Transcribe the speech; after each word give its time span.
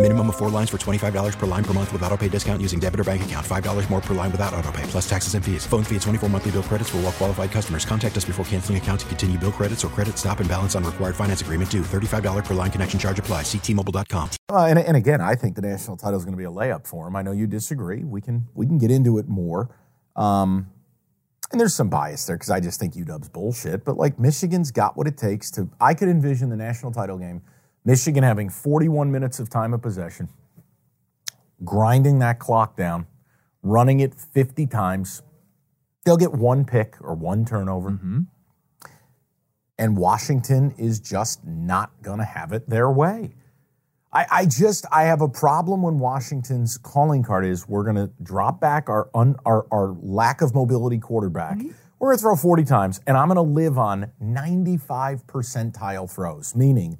Minimum 0.00 0.28
of 0.30 0.36
four 0.38 0.48
lines 0.48 0.70
for 0.70 0.78
$25 0.78 1.38
per 1.38 1.44
line 1.44 1.62
per 1.62 1.74
month 1.74 1.92
with 1.92 2.02
auto 2.04 2.16
pay 2.16 2.28
discount 2.30 2.62
using 2.62 2.80
debit 2.80 3.00
or 3.00 3.04
bank 3.04 3.22
account. 3.22 3.46
$5 3.46 3.90
more 3.90 4.00
per 4.00 4.14
line 4.14 4.32
without 4.32 4.54
auto 4.54 4.72
pay, 4.72 4.82
plus 4.84 5.06
taxes 5.06 5.34
and 5.34 5.44
fees. 5.44 5.66
Phone 5.66 5.84
fee 5.84 5.96
at 5.96 6.00
24 6.00 6.30
monthly 6.30 6.52
bill 6.52 6.62
credits 6.62 6.88
for 6.88 6.96
all 6.96 7.02
well 7.02 7.12
qualified 7.12 7.50
customers. 7.50 7.84
Contact 7.84 8.16
us 8.16 8.24
before 8.24 8.42
canceling 8.46 8.78
account 8.78 9.00
to 9.00 9.06
continue 9.06 9.38
bill 9.38 9.52
credits 9.52 9.84
or 9.84 9.88
credit 9.88 10.16
stop 10.16 10.40
and 10.40 10.48
balance 10.48 10.74
on 10.74 10.84
required 10.84 11.14
finance 11.14 11.42
agreement 11.42 11.70
due. 11.70 11.82
$35 11.82 12.46
per 12.46 12.54
line 12.54 12.70
connection 12.70 12.98
charge 12.98 13.18
apply. 13.18 13.42
See 13.42 13.58
T-Mobile.com. 13.58 14.30
Uh, 14.48 14.64
and, 14.64 14.78
and 14.78 14.96
again, 14.96 15.20
I 15.20 15.34
think 15.34 15.54
the 15.54 15.60
national 15.60 15.98
title 15.98 16.18
is 16.18 16.24
going 16.24 16.32
to 16.32 16.38
be 16.38 16.44
a 16.44 16.50
layup 16.50 16.86
for 16.86 17.06
him. 17.06 17.14
I 17.14 17.20
know 17.20 17.32
you 17.32 17.46
disagree. 17.46 18.02
We 18.02 18.22
can 18.22 18.48
we 18.54 18.64
can 18.64 18.78
get 18.78 18.90
into 18.90 19.18
it 19.18 19.28
more. 19.28 19.68
Um, 20.16 20.70
and 21.52 21.60
there's 21.60 21.74
some 21.74 21.90
bias 21.90 22.24
there 22.24 22.36
because 22.36 22.48
I 22.48 22.60
just 22.60 22.80
think 22.80 22.94
UW's 22.94 23.28
bullshit. 23.28 23.84
But 23.84 23.98
like 23.98 24.18
Michigan's 24.18 24.70
got 24.70 24.96
what 24.96 25.06
it 25.06 25.18
takes 25.18 25.50
to. 25.52 25.68
I 25.78 25.92
could 25.92 26.08
envision 26.08 26.48
the 26.48 26.56
national 26.56 26.92
title 26.92 27.18
game, 27.18 27.42
Michigan 27.84 28.22
having 28.22 28.48
41 28.48 29.10
minutes 29.10 29.38
of 29.38 29.48
time 29.48 29.72
of 29.72 29.82
possession, 29.82 30.28
grinding 31.64 32.18
that 32.18 32.38
clock 32.38 32.76
down, 32.76 33.06
running 33.62 34.00
it 34.00 34.14
50 34.14 34.66
times. 34.66 35.22
They'll 36.04 36.16
get 36.16 36.32
one 36.32 36.64
pick 36.64 36.96
or 37.00 37.14
one 37.14 37.44
turnover. 37.44 37.90
Mm-hmm. 37.90 38.20
And 39.78 39.96
Washington 39.96 40.74
is 40.76 41.00
just 41.00 41.44
not 41.44 42.02
going 42.02 42.18
to 42.18 42.24
have 42.24 42.52
it 42.52 42.68
their 42.68 42.90
way. 42.90 43.34
I, 44.12 44.26
I 44.30 44.46
just 44.46 44.84
I 44.90 45.04
have 45.04 45.20
a 45.20 45.28
problem 45.28 45.82
when 45.82 45.98
Washington's 45.98 46.76
calling 46.76 47.22
card 47.22 47.46
is 47.46 47.68
we're 47.68 47.84
going 47.84 47.96
to 47.96 48.10
drop 48.22 48.60
back 48.60 48.88
our, 48.88 49.08
un, 49.14 49.36
our 49.46 49.66
our 49.70 49.96
lack 50.02 50.42
of 50.42 50.54
mobility 50.54 50.98
quarterback. 50.98 51.58
Mm-hmm. 51.58 51.70
We're 51.98 52.08
going 52.08 52.16
to 52.18 52.22
throw 52.22 52.36
40 52.36 52.64
times, 52.64 53.00
and 53.06 53.16
I'm 53.16 53.28
going 53.28 53.36
to 53.36 53.42
live 53.42 53.78
on 53.78 54.10
95 54.20 55.26
percentile 55.26 56.10
throws, 56.10 56.56
meaning 56.56 56.98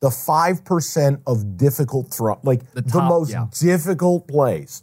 the 0.00 0.08
5% 0.08 1.22
of 1.26 1.56
difficult 1.56 2.12
throw, 2.12 2.40
like 2.42 2.70
the, 2.72 2.82
top, 2.82 3.08
most 3.08 3.30
yeah. 3.30 3.46
difficult 3.58 4.26
plays. 4.26 4.82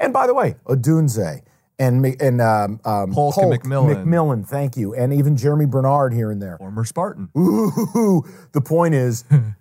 And 0.00 0.12
by 0.12 0.26
the 0.26 0.34
way, 0.34 0.56
Odunze 0.66 1.42
and 1.78 2.04
and 2.20 2.40
um, 2.40 2.80
um, 2.84 3.12
Polk 3.12 3.36
and 3.36 3.52
McMillan. 3.52 4.04
McMillan, 4.04 4.46
thank 4.46 4.76
you, 4.76 4.94
and 4.94 5.12
even 5.12 5.36
Germie 5.36 5.70
Bernard 5.70 6.12
here 6.12 6.30
and 6.30 6.42
there. 6.42 6.58
Former 6.58 6.84
Spartan. 6.84 7.28
Ooh, 7.36 8.24
the 8.52 8.60
point 8.60 8.94
is, 8.94 9.24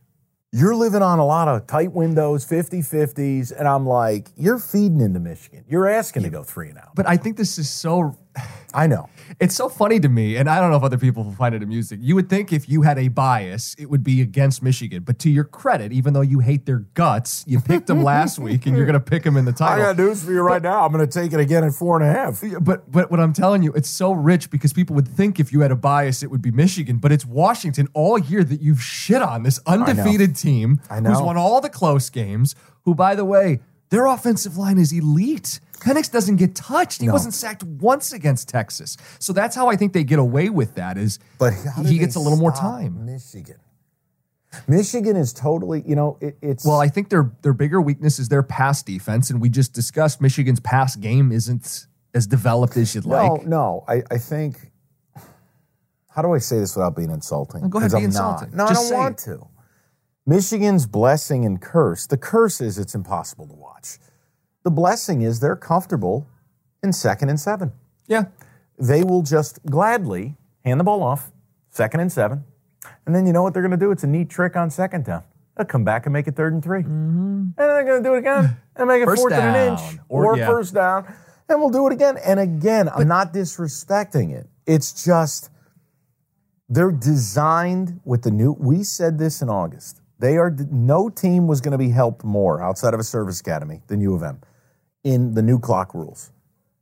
you're 0.53 0.75
living 0.75 1.01
on 1.01 1.19
a 1.19 1.25
lot 1.25 1.49
of 1.49 1.67
tight 1.67 1.91
windows, 1.91 2.45
50 2.45 2.79
50s, 2.79 3.51
and 3.51 3.67
I'm 3.67 3.85
like, 3.85 4.29
you're 4.37 4.59
feeding 4.59 5.01
into 5.01 5.19
Michigan. 5.19 5.65
You're 5.67 5.87
asking 5.87 6.23
to 6.23 6.29
go 6.29 6.43
three 6.43 6.69
and 6.69 6.77
out. 6.77 6.95
But 6.95 7.07
I 7.07 7.17
think 7.17 7.37
this 7.37 7.57
is 7.57 7.69
so. 7.69 8.17
I 8.73 8.85
know. 8.85 9.09
It's 9.39 9.55
so 9.55 9.67
funny 9.67 9.99
to 9.99 10.09
me, 10.09 10.35
and 10.35 10.47
I 10.47 10.59
don't 10.59 10.69
know 10.69 10.77
if 10.77 10.83
other 10.83 10.97
people 10.99 11.23
will 11.23 11.31
find 11.31 11.55
it 11.55 11.63
amusing. 11.63 11.99
You 12.03 12.13
would 12.15 12.29
think 12.29 12.53
if 12.53 12.69
you 12.69 12.83
had 12.83 12.99
a 12.99 13.07
bias, 13.07 13.75
it 13.79 13.85
would 13.87 14.03
be 14.03 14.21
against 14.21 14.61
Michigan. 14.61 15.01
But 15.03 15.17
to 15.19 15.29
your 15.31 15.45
credit, 15.45 15.91
even 15.91 16.13
though 16.13 16.21
you 16.21 16.39
hate 16.39 16.67
their 16.67 16.79
guts, 16.93 17.43
you 17.47 17.59
picked 17.59 17.87
them 17.87 18.03
last 18.03 18.37
week, 18.47 18.67
and 18.67 18.77
you're 18.77 18.85
going 18.85 18.93
to 18.93 18.99
pick 18.99 19.23
them 19.23 19.37
in 19.37 19.45
the 19.45 19.53
title. 19.53 19.83
I 19.83 19.87
got 19.87 19.97
news 19.97 20.23
for 20.23 20.31
you 20.31 20.41
right 20.41 20.61
now. 20.61 20.85
I'm 20.85 20.91
going 20.91 21.07
to 21.07 21.11
take 21.11 21.33
it 21.33 21.39
again 21.39 21.63
at 21.63 21.73
four 21.73 21.99
and 21.99 22.07
a 22.07 22.13
half. 22.13 22.43
But 22.61 22.91
but 22.91 23.09
what 23.09 23.19
I'm 23.19 23.33
telling 23.33 23.63
you, 23.63 23.73
it's 23.73 23.89
so 23.89 24.11
rich 24.11 24.51
because 24.51 24.73
people 24.73 24.95
would 24.95 25.07
think 25.07 25.39
if 25.39 25.51
you 25.51 25.61
had 25.61 25.71
a 25.71 25.75
bias, 25.75 26.21
it 26.21 26.29
would 26.29 26.43
be 26.43 26.51
Michigan, 26.51 26.97
but 26.97 27.11
it's 27.11 27.25
Washington 27.25 27.87
all 27.93 28.19
year 28.19 28.43
that 28.43 28.61
you've 28.61 28.83
shit 28.83 29.23
on 29.23 29.41
this 29.41 29.59
undefeated 29.65 30.36
team 30.37 30.79
I 30.89 30.99
know. 30.99 31.09
who's 31.11 31.21
won 31.21 31.35
all 31.37 31.59
the 31.61 31.69
close 31.69 32.09
games. 32.09 32.55
Who, 32.85 32.95
by 32.95 33.15
the 33.15 33.25
way, 33.25 33.59
their 33.89 34.05
offensive 34.05 34.57
line 34.57 34.77
is 34.77 34.91
elite. 34.93 35.59
Penix 35.79 36.11
doesn't 36.11 36.37
get 36.37 36.55
touched. 36.55 37.01
He 37.01 37.07
No. 37.07 37.13
wasn't 37.13 37.33
sacked 37.33 37.63
once 37.63 38.11
against 38.13 38.49
Texas. 38.49 38.97
So 39.19 39.31
that's 39.33 39.55
how 39.55 39.67
I 39.67 39.75
think 39.75 39.93
they 39.93 40.03
get 40.03 40.19
away 40.19 40.49
with 40.49 40.75
that. 40.75 40.97
Is 40.97 41.19
But 41.37 41.53
how 41.53 41.83
he 41.83 41.97
gets 41.97 42.15
a 42.15 42.19
little 42.19 42.37
more 42.37 42.53
stop 42.55 42.79
time. 42.79 43.05
Michigan. 43.05 43.57
Michigan 44.67 45.15
is 45.15 45.33
totally, 45.33 45.83
you 45.85 45.95
know, 45.95 46.17
it, 46.21 46.37
it's. 46.41 46.65
Well, 46.65 46.79
I 46.79 46.87
think 46.87 47.09
their 47.09 47.31
their 47.41 47.53
bigger 47.53 47.81
weakness 47.81 48.17
is 48.17 48.29
their 48.29 48.41
pass 48.43 48.81
defense, 48.81 49.29
and 49.29 49.39
we 49.41 49.49
just 49.49 49.73
discussed 49.73 50.21
Michigan's 50.21 50.59
pass 50.61 50.95
game 50.95 51.31
isn't 51.31 51.85
as 52.15 52.25
developed 52.27 52.75
as 52.77 52.95
you'd 52.95 53.05
no, 53.05 53.33
like. 53.33 53.45
no. 53.45 53.83
I, 53.87 54.03
I 54.09 54.17
think. 54.17 54.71
How 56.09 56.23
do 56.23 56.33
I 56.33 56.39
say 56.39 56.57
this 56.59 56.75
without 56.75 56.95
being 56.95 57.11
insulting? 57.11 57.69
Go 57.69 57.77
ahead, 57.77 57.91
'Cause 57.91 57.99
be 57.99 58.03
I'm 58.03 58.05
insulting. 58.05 58.49
Not. 58.55 58.57
No, 58.57 58.67
Just 58.69 58.79
I 58.79 58.83
say 58.85 58.89
don't 58.91 58.99
want 59.03 59.19
it. 59.19 59.23
to. 59.25 59.47
Michigan's 60.27 60.85
blessing 60.85 61.45
and 61.45 61.61
curse. 61.61 62.05
The 62.05 62.17
curse 62.17 62.59
is 62.59 62.77
it's 62.77 62.93
impossible 62.93 63.47
to 63.47 63.53
watch. 63.55 63.97
The 64.63 64.69
blessing 64.71 65.21
is 65.21 65.39
they're 65.39 65.55
comfortable 65.55 66.27
in 66.83 66.91
second 66.91 67.29
and 67.29 67.39
seven. 67.39 67.71
Yeah. 68.07 68.25
They 68.77 69.03
will 69.03 69.21
just 69.23 69.65
gladly 69.65 70.35
hand 70.65 70.79
the 70.81 70.83
ball 70.83 71.01
off, 71.01 71.31
second 71.71 72.01
and 72.01 72.11
seven. 72.11 72.43
And 73.05 73.15
then 73.15 73.25
you 73.25 73.31
know 73.31 73.41
what 73.41 73.53
they're 73.53 73.63
going 73.63 73.71
to 73.71 73.77
do? 73.77 73.89
It's 73.91 74.03
a 74.03 74.07
neat 74.07 74.29
trick 74.29 74.57
on 74.57 74.69
second 74.69 75.05
down. 75.05 75.23
They'll 75.55 75.65
come 75.65 75.85
back 75.85 76.05
and 76.05 76.11
make 76.13 76.27
it 76.27 76.35
third 76.35 76.53
and 76.53 76.61
3 76.63 76.81
And 76.81 77.53
then 77.55 77.67
they're 77.67 77.83
going 77.85 78.03
to 78.03 78.09
do 78.09 78.13
it 78.15 78.19
again 78.19 78.57
and 78.75 78.87
make 78.87 79.01
it 79.01 79.05
Mm-hmm. 79.07 79.09
First 79.11 79.21
fourth 79.21 79.33
and 79.33 79.55
an 79.55 79.71
inch 79.73 79.99
or, 80.09 80.25
Or- 80.27 80.37
yeah. 80.37 80.45
first 80.45 80.73
down. 80.73 81.11
And 81.49 81.59
we'll 81.61 81.69
do 81.69 81.87
it 81.87 81.93
again. 81.93 82.17
And 82.17 82.39
again, 82.41 82.89
I'm 82.89 83.07
not 83.07 83.33
disrespecting 83.33 84.33
it. 84.37 84.47
It's 84.65 85.05
just 85.05 85.49
they're 86.67 86.91
designed 86.91 88.01
with 88.03 88.23
the 88.23 88.31
new. 88.31 88.51
We 88.59 88.83
said 88.83 89.17
this 89.17 89.41
in 89.41 89.47
August. 89.49 90.01
They 90.19 90.37
are 90.37 90.55
no 90.71 91.09
team 91.09 91.47
was 91.47 91.61
going 91.61 91.73
to 91.73 91.77
be 91.77 91.89
helped 91.89 92.23
more 92.23 92.61
outside 92.61 92.93
of 92.93 92.99
a 92.99 93.03
service 93.03 93.39
academy 93.39 93.81
than 93.87 94.01
U 94.01 94.15
of 94.15 94.23
M 94.23 94.41
in 95.03 95.33
the 95.33 95.41
new 95.41 95.59
clock 95.59 95.93
rules. 95.93 96.31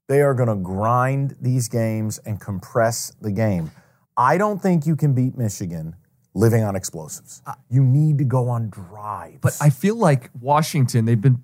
They 0.08 0.22
are 0.22 0.34
going 0.34 0.50
to 0.50 0.56
grind 0.56 1.36
these 1.42 1.68
games 1.68 2.20
and 2.20 2.40
compress 2.40 3.12
the 3.22 3.32
game. 3.32 3.72
I 4.16 4.38
don't 4.38 4.62
think 4.62 4.86
you 4.86 4.96
can 4.96 5.14
beat 5.14 5.38
Michigan 5.38 5.96
living 6.34 6.64
on 6.64 6.76
explosives. 6.76 7.42
You 7.70 7.84
need 7.84 8.18
to 8.20 8.24
go 8.24 8.50
on 8.50 8.70
drives. 8.70 9.40
But 9.42 9.58
I 9.60 9.70
feel 9.70 9.96
like 9.96 10.30
Washington, 10.40 11.06
they've 11.06 11.20
been 11.20 11.44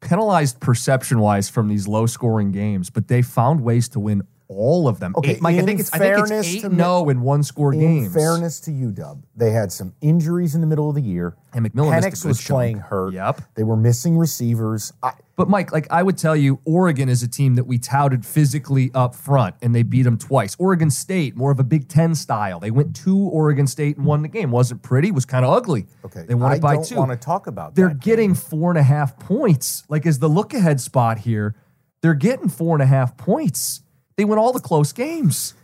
penalized 0.00 0.60
perception 0.60 1.20
wise 1.20 1.48
from 1.48 1.68
these 1.68 1.88
low 1.88 2.06
scoring 2.06 2.52
games, 2.52 2.90
but 2.90 3.08
they 3.08 3.22
found 3.22 3.62
ways 3.62 3.88
to 3.90 4.00
win 4.00 4.22
all 4.52 4.88
of 4.88 5.00
them. 5.00 5.14
Okay, 5.16 5.32
Eight- 5.32 5.40
Mike, 5.42 5.56
I 5.56 5.62
think 5.62 5.80
it's 5.80 5.92
I 5.92 5.98
think 5.98 6.18
it's 6.18 6.28
fairness 6.28 6.46
eight 6.54 6.60
to 6.62 6.68
no 6.68 7.08
in 7.08 7.20
one 7.22 7.42
score 7.42 7.72
in 7.72 7.80
games. 7.80 8.14
fairness 8.14 8.60
to 8.60 8.70
UW, 8.70 9.22
they 9.36 9.50
had 9.50 9.72
some 9.72 9.94
injuries 10.00 10.54
in 10.54 10.60
the 10.60 10.66
middle 10.66 10.88
of 10.88 10.94
the 10.94 11.02
year. 11.02 11.36
And 11.54 11.66
McMillan 11.70 11.92
Penix 12.00 12.24
was 12.24 12.38
chunk. 12.38 12.56
playing 12.56 12.78
hurt. 12.78 13.12
Yep. 13.12 13.42
They 13.56 13.62
were 13.62 13.76
missing 13.76 14.16
receivers. 14.16 14.92
I, 15.02 15.12
But 15.36 15.50
Mike, 15.50 15.70
like 15.70 15.86
I 15.90 16.02
would 16.02 16.16
tell 16.16 16.34
you, 16.34 16.60
Oregon 16.64 17.10
is 17.10 17.22
a 17.22 17.28
team 17.28 17.56
that 17.56 17.64
we 17.64 17.76
touted 17.78 18.24
physically 18.24 18.90
up 18.94 19.14
front, 19.14 19.56
and 19.60 19.74
they 19.74 19.82
beat 19.82 20.02
them 20.04 20.16
twice. 20.16 20.56
Oregon 20.58 20.88
State, 20.90 21.36
more 21.36 21.50
of 21.50 21.60
a 21.60 21.64
Big 21.64 21.88
Ten 21.88 22.14
style. 22.14 22.58
They 22.58 22.70
went 22.70 22.96
to 22.96 23.18
Oregon 23.18 23.66
State 23.66 23.98
and 23.98 24.06
won 24.06 24.22
the 24.22 24.28
game. 24.28 24.50
wasn't 24.50 24.82
pretty, 24.82 25.10
was 25.10 25.26
kind 25.26 25.44
of 25.44 25.52
ugly. 25.52 25.86
okay, 26.06 26.24
they 26.26 26.34
won 26.34 26.52
I 26.52 26.54
it 26.56 26.62
by 26.62 26.74
don't 26.76 26.86
two. 26.86 26.96
want 26.96 27.10
to 27.10 27.16
talk 27.18 27.46
about 27.46 27.74
they're 27.74 27.90
getting 27.94 28.34
four 28.34 28.70
and 28.70 28.78
a 28.78 28.82
half 28.82 29.18
points. 29.18 29.84
Like 29.90 30.06
as 30.06 30.18
the 30.20 30.28
look 30.28 30.54
ahead 30.54 30.80
spot 30.80 31.18
here, 31.18 31.54
they're 32.00 32.14
getting 32.14 32.48
four 32.48 32.74
and 32.74 32.82
a 32.82 32.86
half 32.86 33.16
points. 33.18 33.82
They 34.16 34.24
win 34.24 34.38
all 34.38 34.52
the 34.52 34.60
close 34.60 34.92
games. 34.92 35.54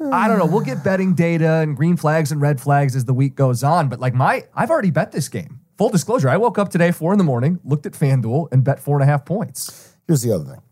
I 0.00 0.28
don't 0.28 0.38
know. 0.38 0.46
We'll 0.46 0.64
get 0.64 0.84
betting 0.84 1.14
data 1.14 1.54
and 1.54 1.76
green 1.76 1.96
flags 1.96 2.30
and 2.30 2.40
red 2.40 2.60
flags 2.60 2.94
as 2.94 3.04
the 3.04 3.14
week 3.14 3.34
goes 3.34 3.64
on. 3.64 3.88
But 3.88 3.98
like 3.98 4.14
my, 4.14 4.44
I've 4.54 4.70
already 4.70 4.92
bet 4.92 5.10
this 5.10 5.28
game. 5.28 5.60
Full 5.76 5.90
disclosure, 5.90 6.28
I 6.28 6.36
woke 6.36 6.58
up 6.58 6.70
today 6.70 6.90
four 6.90 7.12
in 7.12 7.18
the 7.18 7.24
morning, 7.24 7.60
looked 7.64 7.86
at 7.86 7.92
FanDuel, 7.92 8.52
and 8.52 8.64
bet 8.64 8.80
four 8.80 8.96
and 8.96 9.02
a 9.02 9.06
half 9.06 9.24
points. 9.24 9.94
Here's 10.06 10.22
the 10.22 10.32
other 10.32 10.44
thing. 10.44 10.62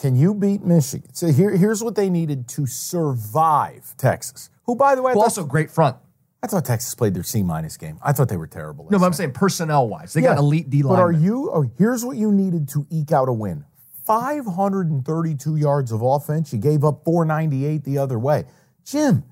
Can 0.00 0.14
you 0.14 0.32
beat 0.32 0.62
Michigan? 0.62 1.12
So 1.12 1.28
here, 1.28 1.50
here's 1.50 1.82
what 1.82 1.96
they 1.96 2.08
needed 2.08 2.48
to 2.50 2.66
survive 2.66 3.94
Texas. 3.96 4.48
Who, 4.66 4.76
by 4.76 4.94
the 4.94 5.02
way, 5.02 5.12
thought, 5.12 5.24
also 5.24 5.44
great 5.44 5.72
front. 5.72 5.96
I 6.40 6.46
thought 6.46 6.64
Texas 6.64 6.94
played 6.94 7.14
their 7.14 7.24
C 7.24 7.42
minus 7.42 7.76
game. 7.76 7.98
I 8.00 8.12
thought 8.12 8.28
they 8.28 8.36
were 8.36 8.46
terrible. 8.46 8.84
No, 8.84 8.98
but 8.98 9.04
I'm 9.04 9.10
night. 9.10 9.16
saying 9.16 9.32
personnel 9.32 9.88
wise, 9.88 10.12
they 10.12 10.20
got 10.20 10.38
elite 10.38 10.70
D 10.70 10.84
line. 10.84 10.96
But 10.96 11.02
are 11.02 11.10
you? 11.10 11.50
Oh, 11.52 11.68
here's 11.78 12.04
what 12.04 12.16
you 12.16 12.30
needed 12.30 12.68
to 12.70 12.86
eke 12.90 13.10
out 13.10 13.28
a 13.28 13.32
win: 13.32 13.64
532 14.08 15.56
yards 15.56 15.92
of 15.92 16.00
offense. 16.02 16.52
You 16.52 16.58
gave 16.58 16.82
up 16.82 17.04
498 17.04 17.84
the 17.84 17.98
other 17.98 18.18
way. 18.18 18.46
Jim, 18.84 19.22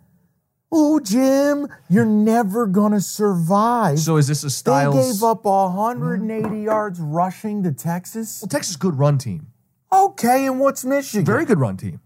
oh, 0.70 1.00
Jim, 1.00 1.66
you're 1.88 2.04
never 2.04 2.66
gonna 2.66 3.00
survive. 3.00 3.98
So 3.98 4.18
is 4.18 4.28
this 4.28 4.44
a 4.44 4.50
style? 4.50 4.92
they 4.92 5.10
gave 5.12 5.22
up 5.22 5.42
hmm? 5.42 5.48
180 5.48 6.60
yards 6.60 7.00
rushing 7.00 7.62
to 7.62 7.72
Texas. 7.72 8.40
Well, 8.42 8.48
Texas 8.48 8.70
is 8.70 8.76
a 8.76 8.80
good 8.80 8.98
run 8.98 9.16
team, 9.16 9.46
Okay, 9.90 10.46
and 10.46 10.60
what's 10.60 10.84
Michigan? 10.84 11.24
very 11.24 11.46
good 11.46 11.58
run 11.58 11.78
team, 11.78 12.00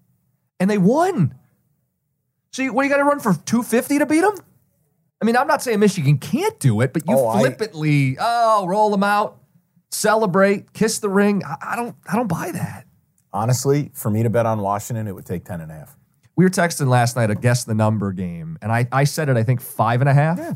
and 0.61 0.71
they 0.71 0.79
won. 0.79 1.35
So 2.53 2.63
you, 2.63 2.73
what 2.73 2.85
you 2.85 2.89
got 2.89 2.99
to 2.99 3.05
run 3.05 3.19
for 3.21 3.35
two 3.35 3.65
fifty 3.65 3.99
to 3.99 4.07
beat 4.07 4.21
them? 4.21 4.35
I 5.21 5.25
mean, 5.27 5.37
I'm 5.37 5.49
not 5.49 5.61
saying 5.63 5.81
Michigan 5.81 6.19
can't 6.19 6.59
do 6.61 6.81
it, 6.83 6.93
but 6.93 7.03
you 7.07 7.15
Oh, 7.17 7.29
I- 7.29 7.41
flippantly, 7.41 8.17
oh, 8.21 8.67
roll 8.69 8.91
them 8.91 9.03
out, 9.03 9.40
celebrate, 9.91 10.73
kiss 10.73 10.99
the 10.99 11.09
ring. 11.09 11.43
I, 11.45 11.57
I 11.73 11.77
don't, 11.77 11.97
I 12.11 12.17
don't 12.17 12.29
buy 12.29 12.51
that. 12.53 12.87
Honestly, 13.33 13.91
for 13.95 14.11
me 14.11 14.23
to 14.23 14.31
bet 14.31 14.47
on 14.47 14.61
Washington, 14.61 15.07
it 15.07 15.15
would 15.15 15.27
take 15.27 15.45
10 15.45 15.61
and 15.61 15.71
a 15.71 15.75
half. 15.75 15.97
We 16.37 16.45
were 16.45 16.51
texting 16.51 16.89
last 16.89 17.17
night 17.17 17.31
a 17.31 17.35
guess 17.35 17.65
the 17.65 17.75
number 17.75 18.13
game, 18.13 18.59
and 18.63 18.73
I, 18.73 18.89
I 18.91 19.05
said 19.05 19.29
it, 19.29 19.37
I 19.37 19.43
think 19.43 19.61
five 19.61 20.01
and 20.01 20.09
a 20.09 20.15
half. 20.15 20.39
Yeah. 20.39 20.55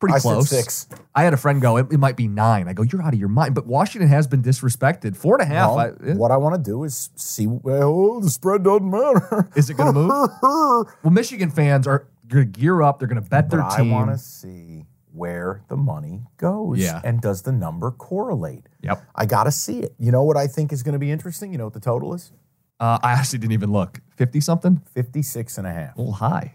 Pretty 0.00 0.14
I 0.14 0.18
said 0.18 0.32
close. 0.32 0.48
six. 0.48 0.88
I 1.14 1.24
had 1.24 1.34
a 1.34 1.36
friend 1.36 1.60
go, 1.60 1.76
it, 1.76 1.92
it 1.92 1.98
might 1.98 2.16
be 2.16 2.26
nine. 2.26 2.68
I 2.68 2.72
go, 2.72 2.82
you're 2.82 3.02
out 3.02 3.12
of 3.12 3.20
your 3.20 3.28
mind. 3.28 3.54
But 3.54 3.66
Washington 3.66 4.08
has 4.08 4.26
been 4.26 4.42
disrespected. 4.42 5.14
Four 5.14 5.34
and 5.34 5.42
a 5.42 5.54
half. 5.54 5.76
Well, 5.76 5.78
I, 5.78 6.10
eh, 6.10 6.14
what 6.14 6.30
I 6.30 6.38
want 6.38 6.54
to 6.56 6.70
do 6.70 6.84
is 6.84 7.10
see. 7.16 7.46
Well, 7.46 8.20
the 8.20 8.30
spread 8.30 8.64
doesn't 8.64 8.90
matter. 8.90 9.50
Is 9.56 9.68
it 9.68 9.74
gonna 9.74 9.92
move? 9.92 10.10
well, 10.42 10.86
Michigan 11.04 11.50
fans 11.50 11.86
are 11.86 12.08
going 12.30 12.50
to 12.50 12.58
gear 12.58 12.80
up. 12.80 12.98
They're 12.98 13.08
going 13.08 13.22
to 13.22 13.28
bet 13.28 13.50
their 13.50 13.60
But 13.60 13.78
I 13.78 13.82
want 13.82 14.10
to 14.10 14.18
see 14.18 14.86
where 15.12 15.62
the 15.68 15.76
money 15.76 16.22
goes. 16.36 16.78
Yeah. 16.78 17.00
And 17.04 17.20
does 17.20 17.42
the 17.42 17.52
number 17.52 17.90
correlate? 17.90 18.68
Yep. 18.82 19.04
I 19.14 19.26
got 19.26 19.44
to 19.44 19.52
see 19.52 19.80
it. 19.80 19.94
You 19.98 20.12
know 20.12 20.22
what 20.22 20.36
I 20.36 20.46
think 20.46 20.72
is 20.72 20.82
going 20.82 20.92
to 20.94 20.98
be 20.98 21.10
interesting? 21.10 21.52
You 21.52 21.58
know 21.58 21.64
what 21.64 21.74
the 21.74 21.80
total 21.80 22.14
is? 22.14 22.32
Uh, 22.78 22.98
I 23.02 23.12
actually 23.12 23.40
didn't 23.40 23.52
even 23.52 23.72
look. 23.72 24.00
50 24.16 24.40
something? 24.40 24.82
56 24.94 25.58
and 25.58 25.66
a 25.66 25.72
half. 25.72 25.96
A 25.96 25.98
little 25.98 26.14
high 26.14 26.54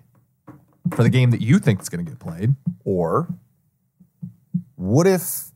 for 0.93 1.03
the 1.03 1.09
game 1.09 1.31
that 1.31 1.41
you 1.41 1.59
think 1.59 1.81
is 1.81 1.89
going 1.89 2.03
to 2.03 2.09
get 2.09 2.19
played. 2.19 2.55
Or 2.83 3.27
what 4.75 5.07
if 5.07 5.51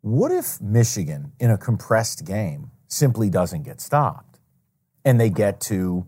what 0.00 0.32
if 0.32 0.60
Michigan 0.60 1.32
in 1.38 1.50
a 1.50 1.56
compressed 1.56 2.24
game 2.24 2.70
simply 2.88 3.30
doesn't 3.30 3.62
get 3.62 3.80
stopped 3.80 4.40
and 5.04 5.20
they 5.20 5.30
get 5.30 5.60
to 5.62 6.06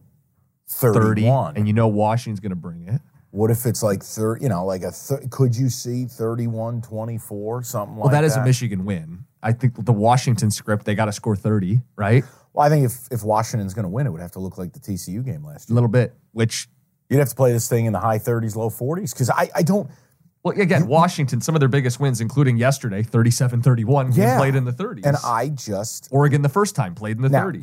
30. 0.69 0.99
31? 0.99 1.57
And 1.57 1.67
you 1.67 1.73
know 1.73 1.89
Washington's 1.89 2.41
going 2.41 2.51
to 2.51 2.57
bring 2.57 2.89
it. 2.89 3.01
What 3.35 3.51
if 3.51 3.67
it's 3.67 3.83
like 3.83 4.03
thir- 4.05 4.39
you 4.41 4.49
know, 4.49 4.65
like 4.65 4.83
a 4.85 4.93
thir- 4.93 5.21
could 5.29 5.57
you 5.57 5.69
see 5.69 6.05
31 6.07 6.81
24 6.83 7.65
something 7.65 7.97
Well, 7.97 8.05
like 8.07 8.13
that? 8.13 8.15
Well, 8.15 8.23
that 8.23 8.25
is 8.27 8.37
a 8.37 8.45
Michigan 8.45 8.85
win. 8.85 9.25
I 9.43 9.53
think 9.53 9.85
the 9.85 9.93
Washington 9.93 10.51
script, 10.53 10.85
they 10.85 10.95
got 10.95 11.07
to 11.07 11.13
score 11.13 11.35
30, 11.37 11.81
right? 11.97 12.23
Well, 12.53 12.65
I 12.65 12.69
think 12.71 12.87
if 12.87 13.09
if 13.11 13.25
Washington's 13.25 13.75
going 13.75 13.83
to 13.83 13.89
win, 13.89 14.07
it 14.07 14.11
would 14.11 14.21
have 14.21 14.31
to 14.33 14.39
look 14.39 14.57
like 14.57 14.73
the 14.73 14.79
TCU 14.79 15.25
game 15.25 15.45
last 15.45 15.69
year. 15.69 15.75
A 15.75 15.77
little 15.77 15.89
bit, 15.89 16.15
which, 16.33 16.69
You'd 17.11 17.19
have 17.19 17.29
to 17.29 17.35
play 17.35 17.53
this 17.53 17.69
thing 17.69 17.85
in 17.85 17.93
the 17.93 18.01
high 18.01 18.19
30s, 18.19 18.57
low 18.57 18.71
40s 18.71 19.13
because 19.13 19.29
I 19.31 19.51
I 19.55 19.63
don't 19.63 19.91
well, 20.45 20.59
again, 20.61 20.87
Washington, 20.87 21.41
some 21.41 21.55
of 21.57 21.61
their 21.61 21.69
biggest 21.71 21.99
wins, 22.01 22.21
including 22.21 22.57
yesterday, 22.59 23.03
37 23.03 23.63
31, 23.63 24.13
Yeah. 24.13 24.37
played 24.39 24.55
in 24.55 24.65
the 24.65 24.73
30s. 24.73 25.05
and 25.07 25.17
I 25.25 25.49
just 25.49 26.09
Oregon, 26.13 26.43
the 26.43 26.49
first 26.49 26.75
time, 26.77 26.95
played 26.95 27.17
in 27.17 27.23
the 27.23 27.29
Now- 27.31 27.45
30s. 27.47 27.63